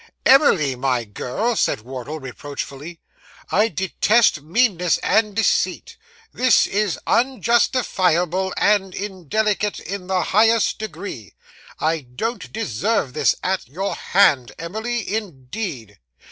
'Emily, 0.25 0.75
my 0.75 1.03
girl,' 1.03 1.55
said 1.55 1.81
Wardle 1.81 2.19
reproachfully, 2.19 2.99
'I 3.51 3.67
detest 3.67 4.41
meanness 4.41 4.97
and 5.03 5.35
deceit; 5.35 5.95
this 6.33 6.65
is 6.65 6.97
unjustifiable 7.05 8.51
and 8.57 8.95
indelicate 8.95 9.79
in 9.79 10.07
the 10.07 10.23
highest 10.23 10.79
degree. 10.79 11.35
I 11.79 11.99
don't 11.99 12.51
deserve 12.51 13.13
this 13.13 13.35
at 13.43 13.67
your 13.67 13.93
hands, 13.93 14.49
Emily, 14.57 15.07
indeed! 15.15 15.99